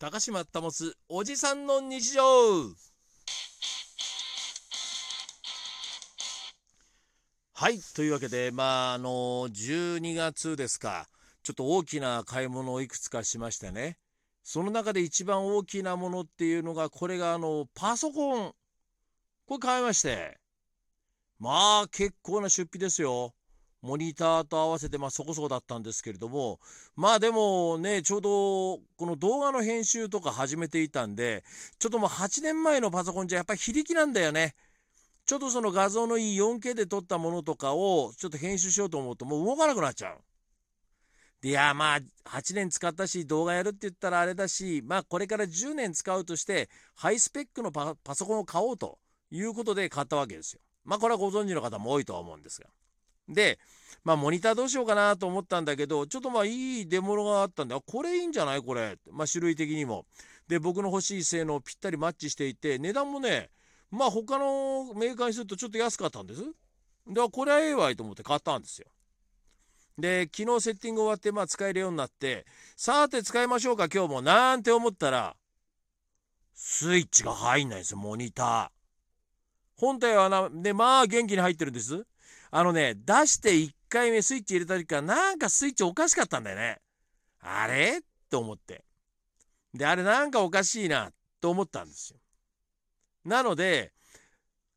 [0.00, 0.70] 高島保
[1.10, 2.22] おじさんの日常。
[7.52, 9.10] はいというわけでまああの
[9.50, 11.06] 12月ですか。
[11.42, 13.98] ちょっと大きな買い物をいくつかしましてね。
[14.42, 18.54] その中で一番大きなものっていうのがこれがあのパソコン。
[19.46, 20.38] これ買いまして。
[21.38, 23.34] まあ結構な出費ですよ。
[23.82, 26.60] モニターと合わせてまあそこそこだったんですけれども
[26.96, 31.44] まあでもねちょうどこの動画の編集とか始めていたんで
[31.78, 34.54] ちょっともう8年前のパソコンじゃやっぱり非力なんだよね。
[35.26, 40.18] ちょっとその画像のいい 4K で撮ったものとかをちょっと編集しようと思うともう動かなくなっちゃう。
[41.40, 48.98] でいやまあ8年使ったし動画やるって言ったらあれだしまあこれから10年使うとしてハイスペックのパソコンを買おうと
[49.30, 50.60] いうことで買ったわけですよ。
[50.84, 52.66] まあこれはご存知の方も多いとは思うんですが。
[53.30, 53.58] で、
[54.04, 58.62] まあ、モニターどうしようかなと思ったんだけど、ちょっとまあ、いい出物があったんで、あ、これいいんじゃない？
[58.62, 58.98] これ。
[59.10, 60.06] まあ、種類的にも。
[60.48, 63.50] で、僕の欲しい性能ぴったりマッチしていて、値段もね、
[63.90, 66.42] まあ、他のメーカーにするとちょっと安かったんです。
[67.06, 68.86] で、これはええわいと思って買ったんですよ。
[69.98, 72.46] で、昨日セッティング終わって、まあ、使えるようになって、
[72.76, 74.22] さて使いましょうか、今日も。
[74.22, 75.36] なんて思ったら、
[76.54, 78.68] スイッチが入んないんですよ、モニター。
[79.76, 82.06] 本体はな、で、まあ、元気に入ってるんです。
[82.50, 86.78] あのね、出して1回目スイッチ入れた時からなんかスイッチおかしかったんだよね。
[87.40, 88.00] あれ？
[88.28, 88.84] と思って。
[89.72, 92.18] で、あれなんかおかしいなと思ったんですよ。
[93.24, 93.92] なので、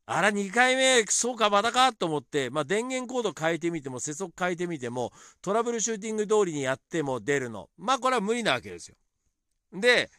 [0.06, 7.70] あら、2回目、そうか、まだかと思って、まあ、電源コード変えてみても、接続変えてみても、トラブルシューティング通りにやっても出るの。
[7.78, 8.96] まあ、これは無理なわけですよ。
[9.72, 10.10] で、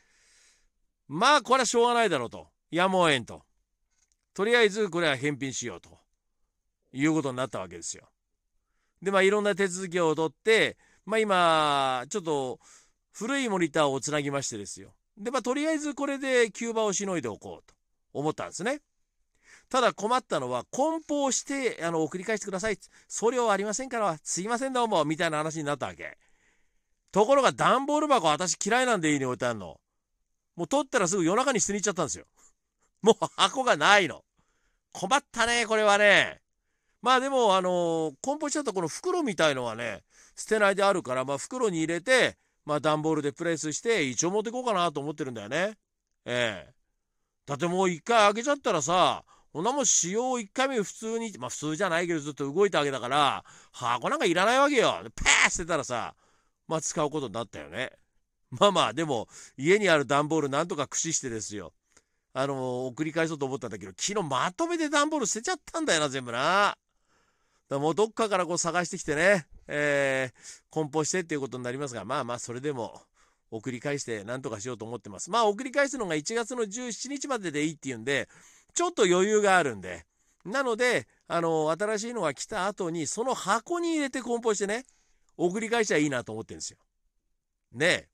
[1.07, 2.47] まあ、これはしょうがないだろうと。
[2.71, 3.45] やむをえんと。
[4.33, 5.94] とりあえず、これは返品しようと。
[6.95, 8.09] いうことになったわけですよ。
[9.01, 12.59] で、まあ、いろんな手続きを取って、まあ、今、ちょっと
[13.11, 14.95] 古いモニターをつなぎましてですよ。
[15.17, 17.75] で、まあ、とりあえずこれで急場をしのいでおこうと
[18.13, 18.79] 思ったんですね。
[19.69, 22.77] ただ困ったのは、梱包して、あの、送り返してください。
[23.07, 26.17] 送料ありませんから、すいませんどうも、みたいな話になったわけ。
[27.11, 29.79] ところが、段ボール箱、私嫌いなんでいいに置いてあるの。
[30.55, 32.25] もう取ったらすぐ夜中に捨てに行っちゃったんですよ。
[33.01, 34.23] もう箱がないの。
[34.93, 36.41] 困ったね、これはね。
[37.05, 40.01] まあでも、あの梱包しちゃったこの袋みたいのはね、
[40.35, 42.35] 捨てないであるから、まあ袋に入れて、
[42.65, 45.75] まあ段ボールでプレスして、一応持ってこうかなと思ってるんだよね。
[46.25, 46.73] ええ
[47.45, 49.23] だってもう一回開けちゃったらさ、
[49.53, 54.99] こんなもん使用1回目普通に、まあ普通じゃないけどずっと動いたわけだから、箱なんかいらないわけよ。
[55.15, 56.15] パー捨てたらさ、
[56.67, 57.91] まあ使うことになったよね。
[58.49, 59.27] まあまあ、でも、
[59.57, 61.71] 家にある段ボールなんとか駆使してですよ。
[62.33, 66.75] あの送り返そうと思ったんだけど、昨日まとめて段ボール捨てちゃったんだよな、全部な。
[67.69, 73.01] だもうどっかからこう探してきてね、えー、梱包してっていうことになりますが、まあまあ、それでも
[73.51, 75.31] 送り返して何とかしようと思ってます。
[75.31, 78.29] まあ、送り返すのが1月の17日まででいいっていうんで、
[78.73, 80.05] ちょっと余裕があるんで、
[80.45, 84.85] なので、あの、新しいのが来た後に、その箱に入れて梱包してね、
[85.37, 86.77] 送り返しゃいいなと思ってるんですよ。
[87.71, 88.09] ねえ。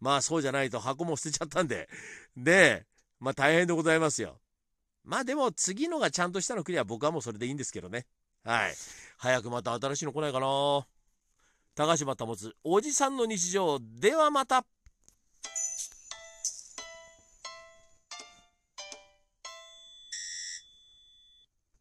[0.00, 1.88] まあそうじゃないと箱も捨てちゃったんで。
[2.36, 2.86] で、
[3.18, 4.40] まあ大変でございますよ。
[5.04, 8.06] まあでも次のがちゃんとしたの来りゃ僕はもうそれでいいんですけどね。
[8.44, 8.74] はい。
[9.18, 10.86] 早くまた新しいの来ないかな。
[11.74, 14.64] 高島保つおじさんの日常ではまた。